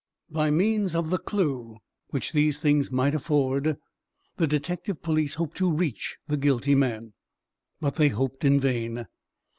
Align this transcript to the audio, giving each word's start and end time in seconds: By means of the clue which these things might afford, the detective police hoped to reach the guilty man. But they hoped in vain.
By 0.31 0.49
means 0.49 0.95
of 0.95 1.11
the 1.11 1.19
clue 1.19 1.77
which 2.07 2.31
these 2.31 2.59
things 2.59 2.89
might 2.91 3.13
afford, 3.13 3.77
the 4.37 4.47
detective 4.47 5.03
police 5.03 5.35
hoped 5.35 5.57
to 5.57 5.71
reach 5.71 6.17
the 6.27 6.37
guilty 6.37 6.73
man. 6.73 7.13
But 7.79 7.97
they 7.97 8.07
hoped 8.09 8.43
in 8.43 8.59
vain. 8.59 9.05